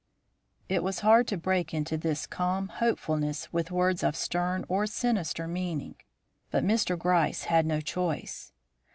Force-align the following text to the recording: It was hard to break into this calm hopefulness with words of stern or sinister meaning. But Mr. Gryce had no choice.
It 0.67 0.81
was 0.81 1.01
hard 1.01 1.27
to 1.27 1.37
break 1.37 1.75
into 1.75 1.95
this 1.95 2.25
calm 2.25 2.69
hopefulness 2.69 3.53
with 3.53 3.69
words 3.69 4.01
of 4.01 4.15
stern 4.15 4.65
or 4.67 4.87
sinister 4.87 5.47
meaning. 5.47 5.93
But 6.49 6.63
Mr. 6.65 6.97
Gryce 6.97 7.43
had 7.43 7.67
no 7.67 7.81
choice. 7.81 8.51